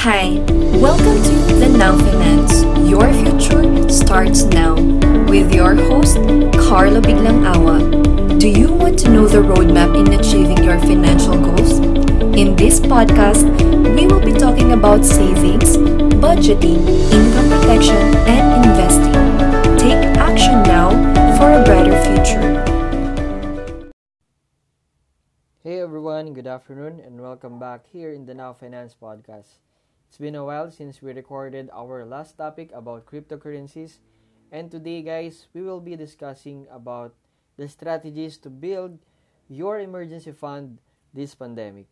Hi, 0.00 0.38
welcome 0.80 1.22
to 1.22 1.54
the 1.60 1.68
Now 1.68 1.94
Finance. 1.94 2.62
Your 2.88 3.12
future 3.12 3.86
starts 3.90 4.44
now 4.44 4.72
with 5.28 5.52
your 5.54 5.74
host, 5.74 6.16
Carlo 6.56 7.02
Biglang 7.02 7.44
Awa. 7.44 8.38
Do 8.38 8.48
you 8.48 8.72
want 8.72 8.98
to 9.00 9.10
know 9.10 9.28
the 9.28 9.42
roadmap 9.42 9.94
in 9.94 10.18
achieving 10.18 10.64
your 10.64 10.78
financial 10.78 11.38
goals? 11.38 11.80
In 12.34 12.56
this 12.56 12.80
podcast, 12.80 13.44
we 13.94 14.06
will 14.06 14.24
be 14.24 14.32
talking 14.32 14.72
about 14.72 15.04
savings, 15.04 15.76
budgeting, 16.16 16.80
income 17.12 17.50
protection, 17.60 18.16
and 18.24 18.64
investing. 18.64 19.76
Take 19.76 20.16
action 20.16 20.62
now 20.62 20.96
for 21.36 21.52
a 21.52 21.62
brighter 21.62 22.00
future. 22.08 22.40
Hey 25.62 25.78
everyone, 25.78 26.32
good 26.32 26.46
afternoon, 26.46 27.00
and 27.00 27.20
welcome 27.20 27.58
back 27.58 27.84
here 27.92 28.10
in 28.10 28.24
the 28.24 28.32
Now 28.32 28.54
Finance 28.54 28.96
podcast. 28.98 29.58
It's 30.10 30.18
been 30.18 30.34
a 30.34 30.44
while 30.44 30.72
since 30.72 31.00
we 31.00 31.14
recorded 31.14 31.70
our 31.70 32.04
last 32.04 32.34
topic 32.36 32.74
about 32.74 33.06
cryptocurrencies, 33.06 34.02
and 34.50 34.68
today, 34.68 35.02
guys, 35.02 35.46
we 35.54 35.62
will 35.62 35.78
be 35.78 35.94
discussing 35.94 36.66
about 36.66 37.14
the 37.56 37.68
strategies 37.68 38.36
to 38.38 38.50
build 38.50 38.98
your 39.46 39.78
emergency 39.78 40.32
fund 40.32 40.82
this 41.14 41.36
pandemic. 41.36 41.86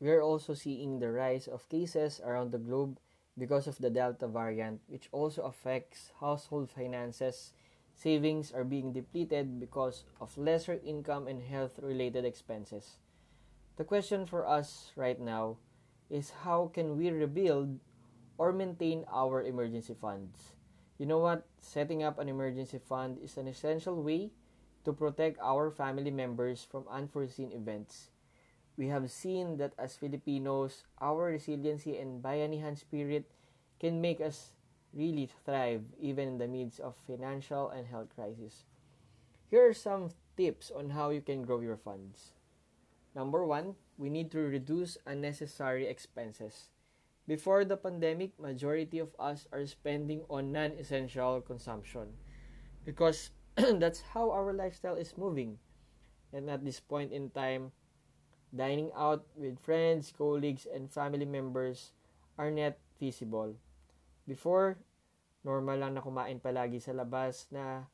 We 0.00 0.10
are 0.10 0.22
also 0.26 0.54
seeing 0.54 0.98
the 0.98 1.12
rise 1.12 1.46
of 1.46 1.68
cases 1.68 2.20
around 2.26 2.50
the 2.50 2.58
globe 2.58 2.98
because 3.38 3.68
of 3.68 3.78
the 3.78 3.90
Delta 3.90 4.26
variant, 4.26 4.80
which 4.88 5.06
also 5.12 5.42
affects 5.42 6.10
household 6.18 6.68
finances. 6.68 7.52
Savings 7.94 8.50
are 8.50 8.64
being 8.64 8.92
depleted 8.92 9.60
because 9.60 10.02
of 10.20 10.36
lesser 10.36 10.80
income 10.84 11.28
and 11.28 11.40
health 11.40 11.78
related 11.78 12.24
expenses. 12.24 12.98
The 13.76 13.84
question 13.84 14.24
for 14.24 14.46
us 14.46 14.92
right 14.94 15.18
now 15.18 15.58
is 16.08 16.46
how 16.46 16.70
can 16.72 16.96
we 16.96 17.10
rebuild 17.10 17.80
or 18.38 18.52
maintain 18.52 19.04
our 19.10 19.42
emergency 19.42 19.94
funds? 19.98 20.54
You 20.96 21.06
know 21.06 21.18
what? 21.18 21.46
Setting 21.58 22.02
up 22.02 22.20
an 22.20 22.28
emergency 22.28 22.78
fund 22.78 23.18
is 23.18 23.36
an 23.36 23.48
essential 23.48 24.00
way 24.00 24.30
to 24.84 24.92
protect 24.92 25.40
our 25.42 25.72
family 25.72 26.12
members 26.12 26.62
from 26.62 26.86
unforeseen 26.86 27.50
events. 27.50 28.10
We 28.76 28.88
have 28.94 29.10
seen 29.10 29.56
that 29.58 29.74
as 29.76 29.96
Filipinos, 29.96 30.84
our 31.00 31.34
resiliency 31.34 31.98
and 31.98 32.22
bayanihan 32.22 32.78
spirit 32.78 33.26
can 33.80 34.00
make 34.00 34.20
us 34.20 34.54
really 34.92 35.28
thrive 35.44 35.82
even 35.98 36.28
in 36.28 36.38
the 36.38 36.46
midst 36.46 36.78
of 36.78 36.94
financial 37.06 37.70
and 37.70 37.86
health 37.86 38.14
crisis. 38.14 38.66
Here 39.50 39.66
are 39.66 39.74
some 39.74 40.10
tips 40.36 40.70
on 40.70 40.90
how 40.90 41.10
you 41.10 41.20
can 41.20 41.42
grow 41.42 41.58
your 41.58 41.76
funds. 41.76 42.34
Number 43.14 43.46
one, 43.46 43.78
we 43.96 44.10
need 44.10 44.30
to 44.32 44.42
reduce 44.42 44.98
unnecessary 45.06 45.86
expenses. 45.86 46.70
Before 47.26 47.64
the 47.64 47.78
pandemic, 47.78 48.36
majority 48.36 48.98
of 48.98 49.14
us 49.18 49.46
are 49.48 49.64
spending 49.64 50.26
on 50.28 50.52
non-essential 50.52 51.40
consumption 51.40 52.12
because 52.84 53.30
that's 53.56 54.02
how 54.12 54.30
our 54.30 54.52
lifestyle 54.52 54.98
is 54.98 55.16
moving. 55.16 55.56
And 56.34 56.50
at 56.50 56.64
this 56.66 56.80
point 56.80 57.12
in 57.12 57.30
time, 57.30 57.72
dining 58.54 58.90
out 58.98 59.24
with 59.38 59.62
friends, 59.62 60.12
colleagues, 60.12 60.66
and 60.66 60.90
family 60.90 61.24
members 61.24 61.94
are 62.36 62.50
not 62.50 62.76
feasible. 62.98 63.54
Before, 64.26 64.76
normal 65.46 65.78
lang 65.78 65.94
na 65.94 66.02
kumain 66.02 66.42
palagi 66.42 66.82
sa 66.82 66.92
labas 66.92 67.46
na 67.54 67.86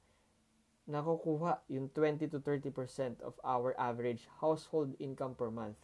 nakukuha 0.91 1.62
yung 1.70 1.88
20 1.94 2.27
to 2.27 2.42
30% 2.42 3.22
of 3.22 3.38
our 3.46 3.78
average 3.78 4.27
household 4.42 4.98
income 4.98 5.38
per 5.38 5.48
month, 5.48 5.78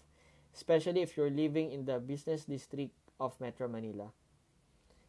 especially 0.51 1.01
if 1.01 1.15
you're 1.15 1.33
living 1.33 1.71
in 1.71 1.87
the 1.87 2.03
business 2.03 2.45
district 2.45 2.93
of 3.23 3.39
Metro 3.39 3.71
Manila. 3.71 4.11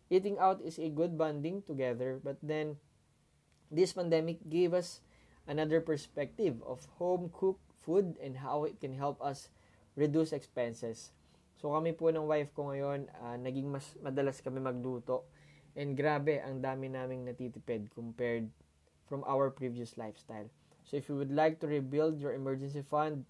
Eating 0.07 0.37
out 0.39 0.61
is 0.61 0.79
a 0.79 0.93
good 0.93 1.17
bonding 1.17 1.65
together, 1.65 2.21
but 2.21 2.37
then 2.39 2.77
this 3.67 3.91
pandemic 3.91 4.39
gave 4.47 4.71
us 4.71 5.01
another 5.49 5.81
perspective 5.81 6.61
of 6.63 6.87
home 7.01 7.27
cooked 7.33 7.67
food 7.81 8.15
and 8.21 8.39
how 8.39 8.63
it 8.63 8.79
can 8.79 8.95
help 8.95 9.19
us 9.19 9.49
reduce 9.97 10.31
expenses. 10.31 11.11
So 11.57 11.73
kami 11.73 11.97
po 11.97 12.13
ng 12.13 12.29
wife 12.29 12.53
ko 12.53 12.69
ngayon, 12.69 13.09
uh, 13.17 13.35
naging 13.41 13.67
mas 13.67 13.97
madalas 13.99 14.39
kami 14.39 14.61
magluto. 14.61 15.25
And 15.73 15.97
grabe, 15.97 16.37
ang 16.37 16.61
dami 16.61 16.89
naming 16.89 17.25
natitipid 17.25 17.89
compared 17.91 18.49
from 19.07 19.23
our 19.25 19.49
previous 19.49 19.97
lifestyle. 19.97 20.49
So 20.83 20.97
if 20.97 21.09
you 21.09 21.15
would 21.15 21.31
like 21.31 21.59
to 21.59 21.67
rebuild 21.67 22.19
your 22.19 22.33
emergency 22.33 22.83
fund, 22.83 23.25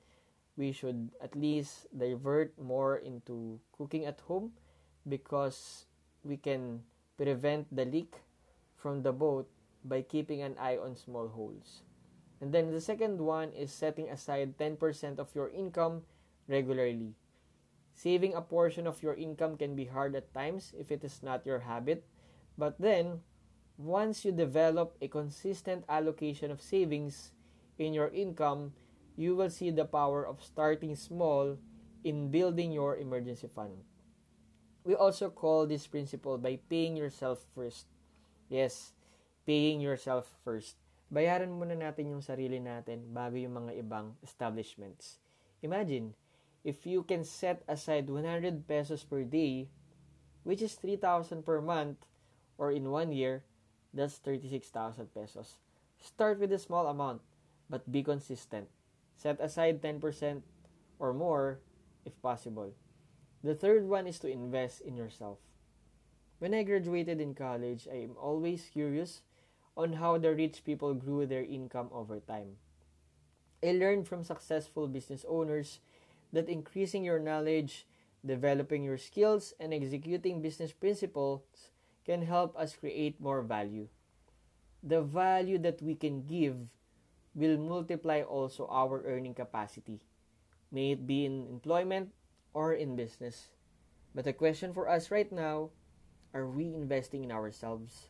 we 0.58 0.72
should 0.74 1.10
at 1.22 1.38
least 1.38 1.86
divert 1.96 2.58
more 2.58 2.98
into 2.98 3.60
cooking 3.72 4.06
at 4.06 4.20
home 4.26 4.52
because 5.08 5.86
we 6.24 6.38
can 6.38 6.82
prevent 7.16 7.70
the 7.74 7.86
leak 7.86 8.26
from 8.76 9.02
the 9.02 9.14
boat 9.14 9.48
by 9.86 10.02
keeping 10.02 10.42
an 10.42 10.58
eye 10.60 10.78
on 10.78 10.96
small 10.96 11.30
holes. 11.30 11.82
And 12.42 12.54
then 12.54 12.72
the 12.72 12.82
second 12.82 13.22
one 13.22 13.54
is 13.54 13.72
setting 13.72 14.10
aside 14.10 14.58
10% 14.58 15.18
of 15.18 15.34
your 15.34 15.50
income 15.50 16.04
regularly. 16.48 17.14
Saving 17.94 18.36
a 18.36 18.42
portion 18.42 18.86
of 18.86 19.02
your 19.02 19.16
income 19.16 19.58
can 19.58 19.76
be 19.76 19.86
hard 19.86 20.14
at 20.14 20.34
times 20.34 20.74
if 20.78 20.92
it 20.92 21.04
is 21.04 21.24
not 21.24 21.46
your 21.46 21.66
habit, 21.66 22.06
but 22.58 22.78
then 22.78 23.22
once 23.78 24.26
you 24.26 24.34
develop 24.34 24.98
a 25.02 25.08
consistent 25.08 25.86
allocation 25.88 26.50
of 26.50 26.62
savings 26.62 27.32
in 27.78 27.94
your 27.94 28.10
income, 28.10 28.74
you 29.16 29.36
will 29.36 29.50
see 29.50 29.70
the 29.70 29.86
power 29.86 30.26
of 30.26 30.42
starting 30.42 30.96
small 30.96 31.58
in 32.04 32.30
building 32.30 32.72
your 32.72 32.98
emergency 32.98 33.48
fund. 33.54 33.86
We 34.84 34.96
also 34.96 35.30
call 35.30 35.68
this 35.68 35.86
principle 35.86 36.38
by 36.38 36.60
paying 36.70 36.98
yourself 36.98 37.46
first. 37.54 37.86
Yes, 38.50 38.94
paying 39.46 39.82
yourself 39.82 40.26
first. 40.44 40.78
Bayaran 41.14 41.54
muna 41.54 41.78
natin 41.78 42.12
yung 42.12 42.24
sarili 42.24 42.60
natin 42.60 43.14
bago 43.14 43.38
yung 43.38 43.64
mga 43.64 43.80
ibang 43.80 44.18
establishments. 44.26 45.22
Imagine, 45.62 46.18
if 46.64 46.84
you 46.84 47.04
can 47.04 47.24
set 47.24 47.64
aside 47.68 48.10
100 48.10 48.68
pesos 48.68 49.08
per 49.08 49.24
day, 49.24 49.70
which 50.44 50.64
is 50.64 50.76
3,000 50.80 51.44
per 51.44 51.62
month, 51.62 52.08
or 52.58 52.72
in 52.72 52.92
one 52.92 53.12
year, 53.16 53.47
that's 53.94 54.18
36,000 54.18 55.14
pesos. 55.14 55.58
Start 56.02 56.40
with 56.40 56.52
a 56.52 56.60
small 56.60 56.88
amount, 56.88 57.22
but 57.70 57.92
be 57.92 58.04
consistent. 58.04 58.68
Set 59.16 59.40
aside 59.40 59.82
10% 59.82 60.42
or 61.00 61.14
more 61.14 61.60
if 62.06 62.20
possible. 62.22 62.74
The 63.44 63.56
third 63.56 63.88
one 63.88 64.08
is 64.08 64.20
to 64.20 64.32
invest 64.32 64.82
in 64.82 64.96
yourself. 64.96 65.38
When 66.40 66.54
I 66.54 66.64
graduated 66.64 67.20
in 67.20 67.34
college, 67.34 67.88
I 67.92 67.98
am 67.98 68.16
always 68.18 68.70
curious 68.72 69.22
on 69.76 69.94
how 69.94 70.18
the 70.18 70.34
rich 70.34 70.64
people 70.66 70.94
grew 70.94 71.26
their 71.26 71.44
income 71.44 71.90
over 71.92 72.20
time. 72.20 72.58
I 73.64 73.72
learned 73.72 74.08
from 74.08 74.24
successful 74.24 74.88
business 74.88 75.26
owners 75.28 75.80
that 76.34 76.50
increasing 76.50 77.04
your 77.04 77.20
knowledge, 77.20 77.88
developing 78.26 78.84
your 78.84 78.98
skills, 78.98 79.54
and 79.60 79.74
executing 79.74 80.42
business 80.42 80.72
principles 80.74 81.42
can 82.08 82.24
help 82.24 82.56
us 82.56 82.80
create 82.80 83.20
more 83.20 83.44
value. 83.44 83.92
The 84.82 85.04
value 85.04 85.60
that 85.60 85.82
we 85.84 85.94
can 85.94 86.24
give 86.24 86.72
will 87.36 87.60
multiply 87.60 88.24
also 88.24 88.66
our 88.72 89.04
earning 89.06 89.36
capacity, 89.36 90.00
may 90.72 90.92
it 90.96 91.06
be 91.06 91.26
in 91.26 91.46
employment 91.52 92.16
or 92.54 92.74
in 92.74 92.96
business. 92.96 93.52
But 94.16 94.26
the 94.26 94.34
question 94.34 94.74
for 94.74 94.90
us 94.90 95.12
right 95.12 95.30
now 95.30 95.70
are 96.34 96.48
we 96.48 96.74
investing 96.74 97.24
in 97.24 97.32
ourselves? 97.32 98.10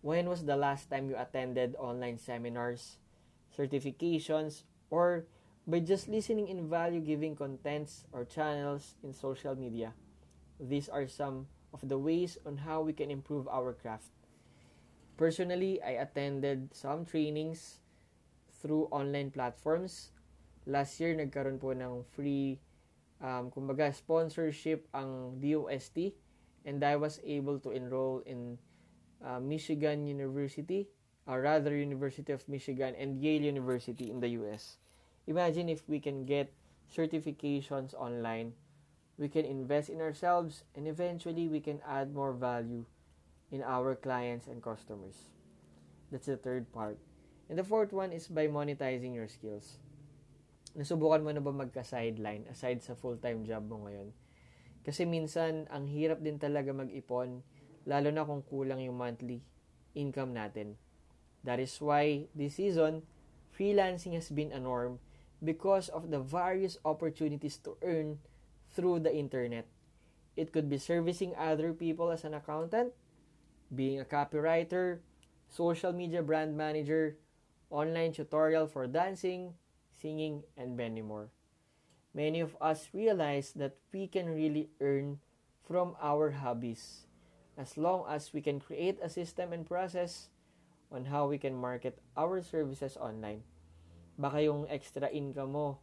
When 0.00 0.28
was 0.28 0.44
the 0.44 0.56
last 0.56 0.90
time 0.90 1.10
you 1.10 1.16
attended 1.16 1.74
online 1.76 2.18
seminars, 2.18 2.98
certifications, 3.56 4.62
or 4.90 5.26
by 5.66 5.80
just 5.80 6.08
listening 6.08 6.48
in 6.48 6.68
value 6.68 7.00
giving 7.00 7.36
contents 7.36 8.06
or 8.12 8.24
channels 8.24 8.94
in 9.02 9.12
social 9.12 9.54
media? 9.54 9.92
These 10.60 10.88
are 10.88 11.06
some 11.08 11.46
of 11.72 11.88
the 11.88 11.98
ways 11.98 12.38
on 12.46 12.64
how 12.64 12.80
we 12.80 12.92
can 12.92 13.10
improve 13.10 13.48
our 13.48 13.72
craft. 13.72 14.10
Personally, 15.16 15.82
I 15.82 15.98
attended 15.98 16.70
some 16.72 17.04
trainings 17.04 17.80
through 18.62 18.86
online 18.90 19.30
platforms. 19.30 20.10
Last 20.66 21.00
year, 21.00 21.14
nagkaroon 21.14 21.58
po 21.58 21.74
ng 21.74 22.06
free, 22.14 22.60
um, 23.18 23.50
kumbaga, 23.50 23.90
sponsorship 23.90 24.86
ang 24.94 25.42
DOST 25.42 26.14
and 26.68 26.84
I 26.84 26.96
was 26.96 27.18
able 27.24 27.58
to 27.64 27.70
enroll 27.72 28.20
in 28.26 28.58
uh, 29.24 29.40
Michigan 29.40 30.06
University, 30.06 30.88
or 31.26 31.40
rather 31.42 31.74
University 31.74 32.32
of 32.32 32.46
Michigan 32.48 32.94
and 32.94 33.16
Yale 33.16 33.42
University 33.42 34.10
in 34.10 34.20
the 34.20 34.28
US. 34.44 34.78
Imagine 35.26 35.68
if 35.68 35.82
we 35.88 36.00
can 36.00 36.24
get 36.24 36.52
certifications 36.92 37.92
online 37.94 38.52
we 39.18 39.26
can 39.26 39.44
invest 39.44 39.90
in 39.90 39.98
ourselves, 40.00 40.62
and 40.78 40.86
eventually 40.86 41.50
we 41.50 41.58
can 41.58 41.82
add 41.82 42.14
more 42.14 42.32
value 42.32 42.86
in 43.50 43.66
our 43.66 43.98
clients 43.98 44.46
and 44.46 44.62
customers. 44.62 45.34
That's 46.14 46.30
the 46.30 46.38
third 46.38 46.70
part. 46.70 46.96
And 47.50 47.58
the 47.58 47.66
fourth 47.66 47.92
one 47.92 48.14
is 48.14 48.30
by 48.30 48.46
monetizing 48.46 49.12
your 49.12 49.26
skills. 49.26 49.82
Nasubukan 50.78 51.26
mo 51.26 51.34
na 51.34 51.42
ba 51.42 51.50
magka-sideline 51.50 52.46
aside 52.46 52.78
sa 52.80 52.94
full-time 52.94 53.42
job 53.42 53.66
mo 53.66 53.82
ngayon? 53.84 54.14
Kasi 54.86 55.02
minsan, 55.02 55.66
ang 55.68 55.90
hirap 55.90 56.22
din 56.22 56.38
talaga 56.38 56.70
mag-ipon, 56.70 57.42
lalo 57.88 58.08
na 58.14 58.22
kung 58.22 58.46
kulang 58.46 58.78
yung 58.84 58.96
monthly 58.96 59.42
income 59.98 60.30
natin. 60.30 60.78
That 61.42 61.58
is 61.58 61.74
why 61.82 62.30
this 62.36 62.60
season, 62.60 63.02
freelancing 63.50 64.14
has 64.14 64.30
been 64.30 64.54
a 64.54 64.62
norm 64.62 65.02
because 65.42 65.90
of 65.90 66.14
the 66.14 66.22
various 66.22 66.78
opportunities 66.84 67.58
to 67.64 67.74
earn 67.82 68.22
through 68.72 69.00
the 69.00 69.14
internet. 69.14 69.66
It 70.36 70.52
could 70.52 70.70
be 70.70 70.78
servicing 70.78 71.34
other 71.34 71.72
people 71.72 72.10
as 72.10 72.24
an 72.24 72.34
accountant, 72.34 72.92
being 73.74 74.00
a 74.00 74.04
copywriter, 74.04 75.00
social 75.48 75.92
media 75.92 76.22
brand 76.22 76.56
manager, 76.56 77.16
online 77.70 78.12
tutorial 78.12 78.66
for 78.66 78.86
dancing, 78.86 79.54
singing, 80.00 80.44
and 80.56 80.76
many 80.76 81.02
more. 81.02 81.28
Many 82.14 82.40
of 82.40 82.56
us 82.60 82.88
realize 82.92 83.52
that 83.56 83.76
we 83.92 84.06
can 84.06 84.30
really 84.30 84.70
earn 84.80 85.20
from 85.66 85.96
our 86.00 86.30
hobbies 86.30 87.06
as 87.58 87.76
long 87.76 88.06
as 88.08 88.32
we 88.32 88.40
can 88.40 88.60
create 88.60 88.98
a 89.02 89.10
system 89.10 89.52
and 89.52 89.66
process 89.66 90.30
on 90.90 91.04
how 91.04 91.26
we 91.26 91.36
can 91.36 91.52
market 91.52 91.98
our 92.16 92.40
services 92.40 92.96
online. 92.96 93.42
Baka 94.16 94.42
yung 94.42 94.66
extra 94.70 95.10
income 95.10 95.52
mo, 95.52 95.78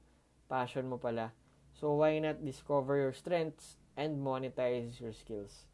passion 0.49 0.89
mo 0.89 0.97
pala. 0.97 1.31
So 1.79 1.93
why 1.93 2.17
not 2.19 2.43
discover 2.45 2.97
your 2.97 3.13
strengths 3.13 3.77
and 3.97 4.17
monetize 4.25 4.99
your 4.99 5.13
skills? 5.13 5.65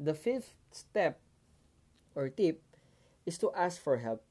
The 0.00 0.14
fifth 0.14 0.54
step 0.72 1.20
or 2.14 2.28
tip 2.30 2.62
is 3.26 3.38
to 3.38 3.52
ask 3.54 3.80
for 3.80 3.98
help. 3.98 4.24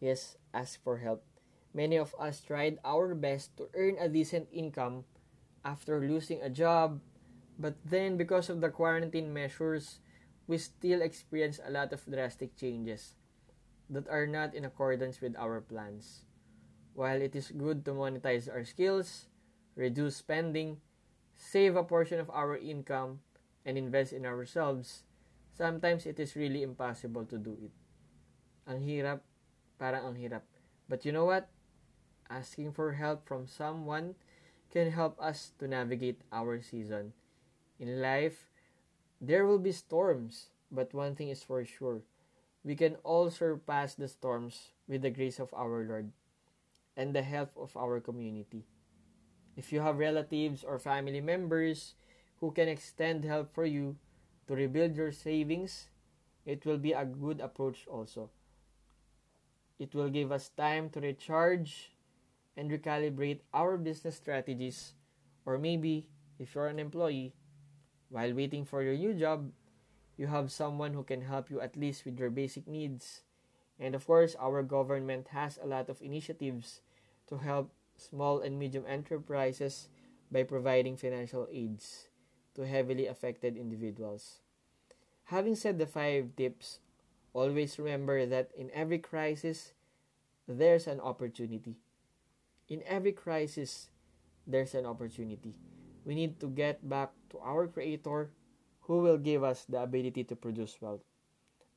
Yes, 0.00 0.36
ask 0.54 0.82
for 0.82 0.98
help. 0.98 1.24
Many 1.74 1.96
of 1.96 2.14
us 2.18 2.40
tried 2.40 2.78
our 2.84 3.14
best 3.14 3.56
to 3.58 3.68
earn 3.74 3.96
a 4.00 4.08
decent 4.08 4.48
income 4.52 5.04
after 5.64 6.00
losing 6.00 6.40
a 6.42 6.50
job, 6.50 7.00
but 7.58 7.76
then 7.84 8.16
because 8.16 8.48
of 8.50 8.60
the 8.60 8.70
quarantine 8.70 9.32
measures, 9.32 10.00
we 10.46 10.58
still 10.58 11.02
experience 11.02 11.60
a 11.64 11.70
lot 11.70 11.92
of 11.92 12.04
drastic 12.06 12.56
changes 12.56 13.16
that 13.90 14.08
are 14.08 14.26
not 14.26 14.54
in 14.54 14.64
accordance 14.64 15.20
with 15.20 15.36
our 15.36 15.60
plans. 15.60 16.24
While 16.94 17.22
it 17.22 17.36
is 17.36 17.52
good 17.52 17.84
to 17.86 17.92
monetize 17.92 18.50
our 18.52 18.64
skills, 18.64 19.28
reduce 19.76 20.16
spending, 20.16 20.80
save 21.36 21.76
a 21.76 21.84
portion 21.84 22.18
of 22.18 22.30
our 22.30 22.56
income, 22.56 23.20
and 23.64 23.76
invest 23.76 24.12
in 24.12 24.24
ourselves, 24.24 25.04
sometimes 25.52 26.06
it 26.06 26.18
is 26.18 26.34
really 26.34 26.62
impossible 26.62 27.24
to 27.26 27.36
do 27.36 27.58
it. 27.60 27.74
Ang 28.66 28.80
hirap, 28.80 29.20
parang 29.78 30.06
ang 30.06 30.16
hirap. 30.16 30.42
But 30.88 31.04
you 31.04 31.12
know 31.12 31.26
what? 31.26 31.50
Asking 32.30 32.72
for 32.72 32.94
help 32.94 33.26
from 33.26 33.46
someone 33.46 34.14
can 34.70 34.90
help 34.90 35.18
us 35.20 35.52
to 35.58 35.66
navigate 35.66 36.22
our 36.32 36.62
season. 36.62 37.12
In 37.78 38.00
life, 38.00 38.50
there 39.20 39.46
will 39.46 39.58
be 39.58 39.72
storms, 39.72 40.50
but 40.70 40.94
one 40.94 41.14
thing 41.14 41.28
is 41.28 41.42
for 41.42 41.64
sure. 41.64 42.02
We 42.64 42.74
can 42.74 42.96
all 43.02 43.30
surpass 43.30 43.94
the 43.94 44.08
storms 44.08 44.74
with 44.88 45.02
the 45.02 45.10
grace 45.10 45.38
of 45.38 45.54
our 45.54 45.86
Lord 45.86 46.10
and 46.96 47.14
the 47.14 47.22
help 47.22 47.54
of 47.54 47.76
our 47.76 48.00
community. 48.00 48.66
If 49.56 49.72
you 49.72 49.80
have 49.80 49.98
relatives 49.98 50.62
or 50.62 50.78
family 50.78 51.20
members 51.20 51.94
who 52.40 52.52
can 52.52 52.68
extend 52.68 53.24
help 53.24 53.52
for 53.54 53.64
you 53.64 53.96
to 54.46 54.54
rebuild 54.54 54.94
your 54.94 55.12
savings, 55.12 55.88
it 56.44 56.64
will 56.64 56.78
be 56.78 56.92
a 56.92 57.04
good 57.04 57.40
approach 57.40 57.88
also. 57.88 58.30
It 59.78 59.94
will 59.94 60.08
give 60.08 60.30
us 60.30 60.50
time 60.50 60.90
to 60.90 61.00
recharge 61.00 61.92
and 62.56 62.70
recalibrate 62.70 63.40
our 63.52 63.76
business 63.76 64.16
strategies, 64.16 64.92
or 65.44 65.58
maybe 65.58 66.08
if 66.38 66.54
you're 66.54 66.68
an 66.68 66.78
employee, 66.78 67.34
while 68.08 68.32
waiting 68.32 68.64
for 68.64 68.82
your 68.82 68.96
new 68.96 69.12
job, 69.14 69.50
you 70.16 70.26
have 70.28 70.52
someone 70.52 70.94
who 70.94 71.02
can 71.02 71.20
help 71.20 71.50
you 71.50 71.60
at 71.60 71.76
least 71.76 72.04
with 72.04 72.18
your 72.18 72.30
basic 72.30 72.66
needs. 72.68 73.22
And 73.78 73.94
of 73.94 74.06
course, 74.06 74.36
our 74.40 74.62
government 74.62 75.28
has 75.32 75.58
a 75.60 75.66
lot 75.66 75.88
of 75.88 76.00
initiatives 76.00 76.80
to 77.28 77.36
help 77.36 77.72
small 77.96 78.40
and 78.40 78.58
medium 78.58 78.84
enterprises 78.86 79.88
by 80.30 80.42
providing 80.42 80.96
financial 80.96 81.48
aids 81.50 82.08
to 82.54 82.66
heavily 82.66 83.06
affected 83.06 83.56
individuals. 83.56 84.40
Having 85.24 85.56
said 85.56 85.78
the 85.78 85.86
five 85.86 86.36
tips, 86.36 86.80
always 87.32 87.78
remember 87.78 88.26
that 88.26 88.50
in 88.56 88.70
every 88.72 88.98
crisis, 88.98 89.72
there's 90.48 90.86
an 90.86 91.00
opportunity. 91.00 91.76
In 92.68 92.82
every 92.86 93.12
crisis, 93.12 93.90
there's 94.46 94.74
an 94.74 94.86
opportunity. 94.86 95.54
We 96.04 96.14
need 96.14 96.38
to 96.40 96.48
get 96.48 96.88
back 96.88 97.10
to 97.30 97.38
our 97.38 97.66
Creator 97.66 98.30
who 98.86 99.02
will 99.02 99.18
give 99.18 99.42
us 99.42 99.66
the 99.68 99.82
ability 99.82 100.22
to 100.24 100.36
produce 100.36 100.78
wealth. 100.80 101.02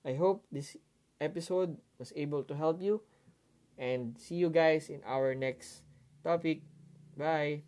I 0.05 0.13
hope 0.13 0.45
this 0.51 0.77
episode 1.19 1.77
was 1.97 2.13
able 2.15 2.43
to 2.43 2.55
help 2.55 2.81
you 2.81 3.01
and 3.77 4.15
see 4.17 4.35
you 4.35 4.49
guys 4.49 4.89
in 4.89 5.01
our 5.05 5.33
next 5.33 5.81
topic. 6.23 6.61
Bye. 7.17 7.63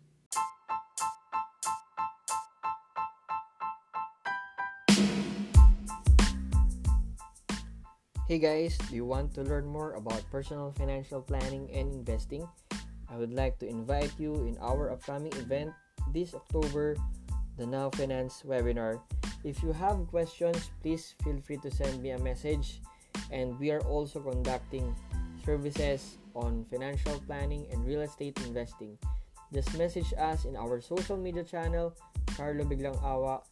Hey 8.28 8.38
guys, 8.40 8.78
do 8.88 8.96
you 8.96 9.04
want 9.04 9.34
to 9.36 9.42
learn 9.44 9.68
more 9.68 9.92
about 9.92 10.24
personal 10.32 10.72
financial 10.72 11.20
planning 11.20 11.68
and 11.68 11.92
investing? 11.92 12.48
I 13.12 13.20
would 13.20 13.34
like 13.34 13.58
to 13.60 13.68
invite 13.68 14.12
you 14.16 14.48
in 14.48 14.56
our 14.56 14.88
upcoming 14.88 15.36
event 15.36 15.76
this 16.16 16.32
October, 16.32 16.96
the 17.58 17.66
Now 17.66 17.90
Finance 17.90 18.40
webinar. 18.48 19.04
If 19.44 19.60
you 19.60 19.76
have 19.76 20.08
questions, 20.08 20.70
please 20.80 21.12
feel 21.20 21.44
free 21.44 21.60
to 21.60 21.70
send 21.70 22.00
me 22.00 22.16
a 22.16 22.18
message. 22.24 22.80
And 23.28 23.58
we 23.60 23.70
are 23.70 23.84
also 23.84 24.20
conducting 24.20 24.96
services 25.44 26.16
on 26.34 26.64
financial 26.70 27.18
planning 27.26 27.66
and 27.70 27.84
real 27.86 28.02
estate 28.02 28.38
investing. 28.46 28.98
Just 29.52 29.76
message 29.76 30.12
us 30.16 30.44
in 30.44 30.56
our 30.56 30.80
social 30.80 31.16
media 31.16 31.44
channel, 31.44 31.94
Carlo 32.36 32.64
Biglang 32.64 32.96
Awa, 33.04 33.42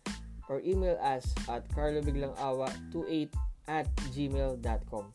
or 0.49 0.61
email 0.65 0.99
us 1.01 1.35
at 1.49 1.69
carlobiglangawa28 1.71 3.29
at 3.69 3.87
gmail.com. 4.17 5.13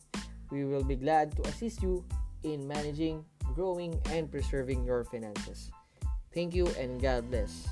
We 0.50 0.64
will 0.64 0.84
be 0.84 0.96
glad 0.96 1.34
to 1.36 1.42
assist 1.50 1.82
you 1.82 2.04
in 2.42 2.66
managing, 2.66 3.24
growing, 3.54 4.00
and 4.10 4.30
preserving 4.30 4.84
your 4.84 5.04
finances. 5.04 5.70
Thank 6.32 6.54
you 6.54 6.68
and 6.78 7.00
God 7.00 7.30
bless. 7.30 7.68